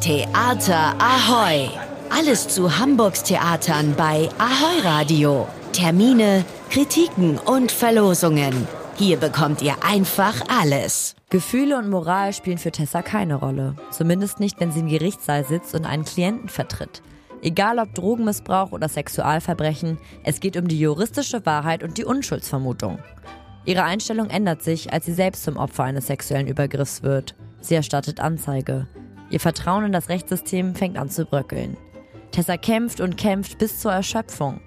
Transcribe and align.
Theater 0.00 0.94
Ahoy! 1.00 1.68
Alles 2.08 2.46
zu 2.46 2.78
Hamburgs 2.78 3.24
Theatern 3.24 3.94
bei 3.96 4.28
Ahoy 4.38 4.80
Radio. 4.84 5.48
Termine, 5.72 6.44
Kritiken 6.70 7.36
und 7.36 7.72
Verlosungen. 7.72 8.68
Hier 8.94 9.16
bekommt 9.16 9.60
ihr 9.60 9.74
einfach 9.82 10.36
alles. 10.48 11.16
Gefühle 11.30 11.76
und 11.76 11.90
Moral 11.90 12.32
spielen 12.32 12.58
für 12.58 12.70
Tessa 12.70 13.02
keine 13.02 13.34
Rolle. 13.34 13.74
Zumindest 13.90 14.38
nicht, 14.38 14.60
wenn 14.60 14.70
sie 14.70 14.80
im 14.80 14.88
Gerichtssaal 14.88 15.44
sitzt 15.44 15.74
und 15.74 15.84
einen 15.84 16.04
Klienten 16.04 16.48
vertritt. 16.48 17.02
Egal 17.42 17.80
ob 17.80 17.92
Drogenmissbrauch 17.96 18.70
oder 18.70 18.88
Sexualverbrechen, 18.88 19.98
es 20.22 20.38
geht 20.38 20.56
um 20.56 20.68
die 20.68 20.78
juristische 20.78 21.44
Wahrheit 21.44 21.82
und 21.82 21.98
die 21.98 22.04
Unschuldsvermutung. 22.04 23.00
Ihre 23.64 23.82
Einstellung 23.82 24.30
ändert 24.30 24.62
sich, 24.62 24.92
als 24.92 25.06
sie 25.06 25.12
selbst 25.12 25.42
zum 25.42 25.56
Opfer 25.56 25.82
eines 25.82 26.06
sexuellen 26.06 26.46
Übergriffs 26.46 27.02
wird. 27.02 27.34
Sie 27.60 27.74
erstattet 27.74 28.20
Anzeige. 28.20 28.86
Ihr 29.30 29.40
Vertrauen 29.40 29.84
in 29.84 29.92
das 29.92 30.08
Rechtssystem 30.08 30.74
fängt 30.74 30.96
an 30.96 31.10
zu 31.10 31.24
bröckeln. 31.24 31.76
Tessa 32.30 32.56
kämpft 32.56 33.00
und 33.00 33.16
kämpft 33.16 33.58
bis 33.58 33.80
zur 33.80 33.92
Erschöpfung. 33.92 34.60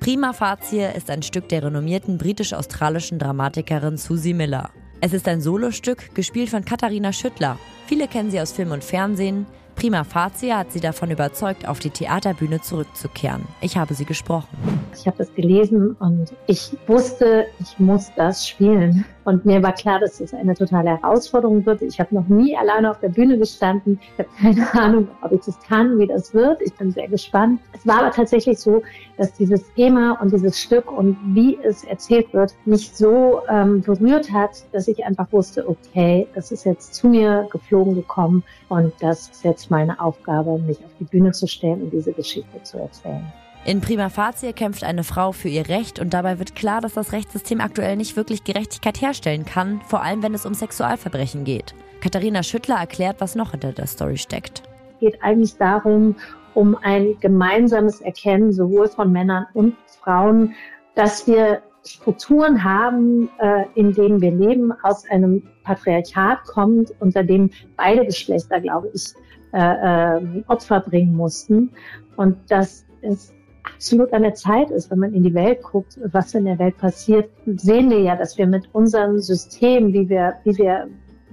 Prima 0.00 0.32
Facie 0.32 0.92
ist 0.94 1.10
ein 1.10 1.22
Stück 1.22 1.48
der 1.48 1.62
renommierten 1.62 2.18
britisch-australischen 2.18 3.18
Dramatikerin 3.18 3.96
Susie 3.96 4.34
Miller. 4.34 4.70
Es 5.00 5.12
ist 5.12 5.26
ein 5.28 5.40
Solostück, 5.40 6.14
gespielt 6.14 6.50
von 6.50 6.64
Katharina 6.64 7.12
Schüttler. 7.12 7.58
Viele 7.86 8.08
kennen 8.08 8.30
sie 8.30 8.40
aus 8.40 8.52
Film 8.52 8.70
und 8.70 8.84
Fernsehen. 8.84 9.46
Prima 9.76 10.04
Facie 10.04 10.54
hat 10.54 10.72
sie 10.72 10.80
davon 10.80 11.10
überzeugt, 11.10 11.68
auf 11.68 11.78
die 11.78 11.90
Theaterbühne 11.90 12.60
zurückzukehren. 12.60 13.46
Ich 13.60 13.76
habe 13.76 13.94
sie 13.94 14.04
gesprochen. 14.04 14.48
Ich 14.94 15.06
habe 15.06 15.16
das 15.18 15.34
gelesen 15.34 15.96
und 15.98 16.32
ich 16.46 16.76
wusste, 16.86 17.46
ich 17.60 17.78
muss 17.78 18.10
das 18.16 18.46
spielen. 18.46 19.04
Und 19.24 19.46
mir 19.46 19.62
war 19.62 19.72
klar, 19.72 20.00
dass 20.00 20.20
es 20.20 20.34
eine 20.34 20.54
totale 20.54 20.90
Herausforderung 20.90 21.64
wird. 21.64 21.82
Ich 21.82 21.98
habe 21.98 22.14
noch 22.14 22.28
nie 22.28 22.56
alleine 22.56 22.90
auf 22.90 23.00
der 23.00 23.08
Bühne 23.08 23.38
gestanden. 23.38 23.98
Ich 24.16 24.24
habe 24.24 24.28
keine 24.38 24.74
Ahnung, 24.80 25.08
ob 25.22 25.32
ich 25.32 25.40
das 25.40 25.58
kann, 25.60 25.98
wie 25.98 26.06
das 26.06 26.34
wird. 26.34 26.60
Ich 26.62 26.74
bin 26.74 26.92
sehr 26.92 27.08
gespannt. 27.08 27.60
Es 27.72 27.86
war 27.86 28.00
aber 28.00 28.10
tatsächlich 28.10 28.58
so, 28.58 28.82
dass 29.16 29.32
dieses 29.32 29.62
Thema 29.74 30.20
und 30.20 30.32
dieses 30.32 30.60
Stück 30.60 30.92
und 30.92 31.16
wie 31.34 31.58
es 31.62 31.84
erzählt 31.84 32.32
wird, 32.34 32.54
mich 32.64 32.92
so 32.94 33.40
ähm, 33.48 33.80
berührt 33.80 34.30
hat, 34.30 34.64
dass 34.72 34.88
ich 34.88 35.04
einfach 35.04 35.32
wusste, 35.32 35.68
okay, 35.68 36.26
das 36.34 36.52
ist 36.52 36.64
jetzt 36.64 36.94
zu 36.94 37.08
mir 37.08 37.48
geflogen 37.50 37.94
gekommen 37.94 38.42
und 38.68 38.92
das 39.00 39.28
ist 39.28 39.44
jetzt 39.44 39.63
meine 39.70 40.00
Aufgabe, 40.00 40.58
mich 40.58 40.78
auf 40.78 40.90
die 41.00 41.04
Bühne 41.04 41.32
zu 41.32 41.46
stellen 41.46 41.82
und 41.82 41.90
diese 41.92 42.12
Geschichte 42.12 42.62
zu 42.62 42.78
erzählen. 42.78 43.24
In 43.66 43.80
Prima 43.80 44.10
Facie 44.10 44.52
kämpft 44.52 44.84
eine 44.84 45.04
Frau 45.04 45.32
für 45.32 45.48
ihr 45.48 45.68
Recht 45.68 45.98
und 45.98 46.12
dabei 46.12 46.38
wird 46.38 46.54
klar, 46.54 46.82
dass 46.82 46.94
das 46.94 47.12
Rechtssystem 47.12 47.62
aktuell 47.62 47.96
nicht 47.96 48.14
wirklich 48.14 48.44
Gerechtigkeit 48.44 49.00
herstellen 49.00 49.46
kann, 49.46 49.80
vor 49.88 50.02
allem 50.02 50.22
wenn 50.22 50.34
es 50.34 50.44
um 50.44 50.52
Sexualverbrechen 50.52 51.44
geht. 51.44 51.74
Katharina 52.02 52.42
Schüttler 52.42 52.76
erklärt, 52.76 53.16
was 53.20 53.34
noch 53.34 53.52
hinter 53.52 53.72
der 53.72 53.86
Story 53.86 54.18
steckt. 54.18 54.62
Es 54.92 55.00
geht 55.00 55.22
eigentlich 55.22 55.56
darum, 55.56 56.14
um 56.52 56.76
ein 56.82 57.16
gemeinsames 57.20 58.02
Erkennen 58.02 58.52
sowohl 58.52 58.88
von 58.88 59.10
Männern 59.10 59.46
und 59.54 59.74
Frauen, 60.02 60.54
dass 60.94 61.26
wir 61.26 61.62
Strukturen 61.86 62.62
haben, 62.64 63.28
äh, 63.38 63.64
in 63.74 63.92
denen 63.92 64.20
wir 64.20 64.32
leben, 64.32 64.72
aus 64.82 65.08
einem 65.10 65.42
Patriarchat 65.64 66.44
kommt, 66.44 66.92
unter 67.00 67.22
dem 67.22 67.50
beide 67.76 68.04
Geschlechter, 68.06 68.60
glaube 68.60 68.90
ich, 68.94 69.14
äh, 69.52 70.18
äh, 70.18 70.44
Opfer 70.48 70.80
bringen 70.80 71.14
mussten. 71.14 71.70
Und 72.16 72.36
dass 72.50 72.86
es 73.02 73.32
absolut 73.62 74.12
an 74.12 74.22
der 74.22 74.34
Zeit 74.34 74.70
ist, 74.70 74.90
wenn 74.90 74.98
man 74.98 75.14
in 75.14 75.22
die 75.22 75.34
Welt 75.34 75.62
guckt, 75.62 75.98
was 76.12 76.34
in 76.34 76.44
der 76.44 76.58
Welt 76.58 76.76
passiert, 76.78 77.30
sehen 77.46 77.90
wir 77.90 78.00
ja, 78.00 78.16
dass 78.16 78.36
wir 78.38 78.46
mit 78.46 78.68
unserem 78.72 79.18
System, 79.18 79.92
wie 79.92 80.08
wir, 80.08 80.34
wie 80.44 80.56
wir 80.58 80.88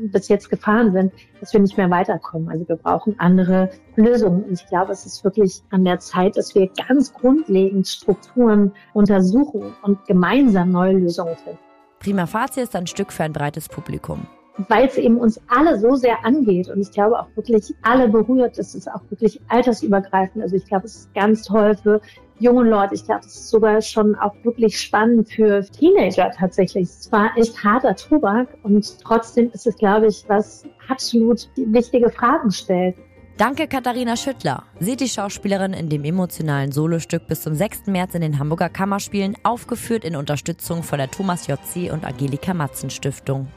bis 0.09 0.27
jetzt 0.27 0.49
gefahren 0.49 0.91
sind, 0.91 1.13
dass 1.39 1.53
wir 1.53 1.59
nicht 1.59 1.77
mehr 1.77 1.89
weiterkommen. 1.89 2.49
Also 2.49 2.67
wir 2.67 2.75
brauchen 2.75 3.16
andere 3.19 3.69
Lösungen. 3.95 4.44
Und 4.44 4.53
ich 4.53 4.66
glaube, 4.67 4.91
es 4.91 5.05
ist 5.05 5.23
wirklich 5.23 5.61
an 5.69 5.85
der 5.85 5.99
Zeit, 5.99 6.38
dass 6.38 6.55
wir 6.55 6.69
ganz 6.88 7.13
grundlegend 7.13 7.88
Strukturen 7.88 8.72
untersuchen 8.94 9.73
und 9.83 10.05
gemeinsam 10.05 10.72
neue 10.72 10.94
Lösungen 10.94 11.35
finden. 11.35 11.59
Prima 12.00 12.25
Facie 12.25 12.62
ist 12.62 12.75
ein 12.75 12.88
Stück 12.88 13.12
für 13.12 13.23
ein 13.23 13.34
breites 13.34 13.69
Publikum 13.69 14.25
weil 14.67 14.88
es 14.88 14.97
eben 14.97 15.17
uns 15.17 15.39
alle 15.47 15.79
so 15.79 15.95
sehr 15.95 16.25
angeht 16.25 16.69
und 16.69 16.81
ich 16.81 16.91
glaube 16.91 17.19
auch 17.19 17.28
wirklich 17.35 17.73
alle 17.81 18.07
berührt. 18.07 18.57
Es 18.57 18.75
ist 18.75 18.91
auch 18.91 19.01
wirklich 19.09 19.39
altersübergreifend. 19.47 20.44
Also 20.44 20.56
ich 20.56 20.66
glaube, 20.66 20.85
es 20.85 20.95
ist 20.95 21.13
ganz 21.13 21.44
toll 21.44 21.75
für 21.75 22.01
junge 22.41 22.69
Leute. 22.69 22.96
Ich 22.96 23.06
glaube, 23.06 23.22
es 23.22 23.35
ist 23.35 23.50
sogar 23.50 23.81
schon 23.81 24.16
auch 24.16 24.34
wirklich 24.44 24.79
spannend 24.79 25.29
für 25.29 25.63
Teenager 25.63 26.31
tatsächlich. 26.31 26.90
Es 26.90 27.12
war 27.12 27.31
echt 27.38 27.63
harter 27.63 27.96
Tobak 27.96 28.50
und 28.63 29.00
trotzdem 29.03 29.52
ist 29.52 29.68
es, 29.68 29.78
glaube 29.78 30.07
ich, 30.07 30.25
was 30.28 30.63
absolut 30.90 31.50
wichtige 31.56 32.09
Fragen 32.09 32.51
stellt. 32.51 32.96
Danke 33.38 33.68
Katharina 33.68 34.18
Schüttler. 34.18 34.63
Seht 34.80 35.00
die 35.00 35.07
Schauspielerin 35.07 35.74
in 35.74 35.90
dem 35.90 36.03
emotionalen 36.03 36.72
Solostück 36.72 37.28
bis 37.28 37.41
zum 37.41 37.56
6. 37.56 37.88
März 37.88 38.13
in 38.13 38.22
den 38.22 38.38
Hamburger 38.38 38.69
Kammerspielen, 38.69 39.35
aufgeführt 39.44 40.03
in 40.03 40.16
Unterstützung 40.16 40.84
von 40.84 41.00
der 41.00 41.09
Thomas 41.09 41.47
Jotzi 41.47 41.90
und 41.91 42.06
Angelika 42.06 42.53
Matzen 42.53 42.90
Stiftung. 42.90 43.47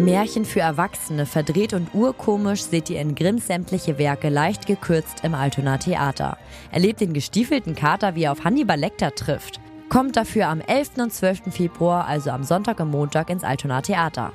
Märchen 0.00 0.44
für 0.44 0.60
Erwachsene, 0.60 1.26
verdreht 1.26 1.74
und 1.74 1.94
urkomisch, 1.94 2.62
seht 2.62 2.90
ihr 2.90 3.00
in 3.00 3.14
Grimms 3.14 3.46
sämtliche 3.46 3.98
Werke 3.98 4.28
leicht 4.28 4.66
gekürzt 4.66 5.24
im 5.24 5.34
Altona 5.34 5.78
Theater. 5.78 6.38
Erlebt 6.72 7.00
den 7.00 7.12
gestiefelten 7.12 7.74
Kater, 7.74 8.14
wie 8.14 8.24
er 8.24 8.32
auf 8.32 8.44
Hannibal 8.44 8.78
Lecter 8.78 9.14
trifft. 9.14 9.60
Kommt 9.88 10.16
dafür 10.16 10.48
am 10.48 10.60
11. 10.60 10.92
und 10.98 11.12
12. 11.12 11.52
Februar, 11.52 12.06
also 12.06 12.30
am 12.30 12.44
Sonntag 12.44 12.80
und 12.80 12.90
Montag, 12.90 13.28
ins 13.28 13.44
Altona 13.44 13.82
Theater. 13.82 14.32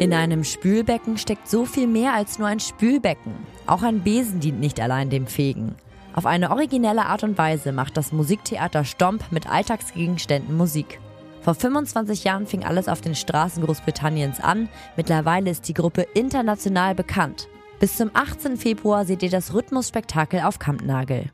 In 0.00 0.14
einem 0.14 0.44
Spülbecken 0.44 1.18
steckt 1.18 1.48
so 1.48 1.64
viel 1.64 1.88
mehr 1.88 2.14
als 2.14 2.38
nur 2.38 2.46
ein 2.46 2.60
Spülbecken. 2.60 3.32
Auch 3.66 3.82
ein 3.82 4.00
Besen 4.00 4.38
dient 4.38 4.60
nicht 4.60 4.80
allein 4.80 5.10
dem 5.10 5.26
Fegen. 5.26 5.74
Auf 6.14 6.24
eine 6.24 6.50
originelle 6.50 7.06
Art 7.06 7.24
und 7.24 7.36
Weise 7.36 7.72
macht 7.72 7.96
das 7.96 8.12
Musiktheater 8.12 8.84
Stomp 8.84 9.24
mit 9.32 9.48
Alltagsgegenständen 9.48 10.56
Musik. 10.56 11.00
Vor 11.42 11.54
25 11.54 12.24
Jahren 12.24 12.46
fing 12.46 12.64
alles 12.64 12.88
auf 12.88 13.00
den 13.00 13.14
Straßen 13.14 13.64
Großbritanniens 13.64 14.40
an. 14.40 14.68
Mittlerweile 14.96 15.50
ist 15.50 15.68
die 15.68 15.74
Gruppe 15.74 16.02
international 16.14 16.94
bekannt. 16.94 17.48
Bis 17.80 17.96
zum 17.96 18.10
18. 18.14 18.56
Februar 18.56 19.04
seht 19.04 19.22
ihr 19.22 19.30
das 19.30 19.54
Rhythmusspektakel 19.54 20.40
auf 20.40 20.58
Kampnagel. 20.58 21.30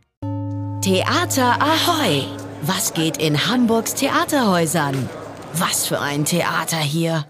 Theater 0.83 1.63
Ahoy! 1.63 2.25
Was 2.63 2.93
geht 2.95 3.19
in 3.19 3.47
Hamburgs 3.47 3.95
Theaterhäusern? 3.95 5.09
Was 5.55 5.87
für 5.87 6.01
ein 6.01 6.25
Theater 6.25 6.79
hier! 6.79 7.23